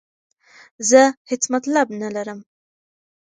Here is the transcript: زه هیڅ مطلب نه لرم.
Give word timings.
زه 0.89 1.01
هیڅ 1.29 1.43
مطلب 1.53 1.87
نه 2.01 2.09
لرم. 2.15 2.39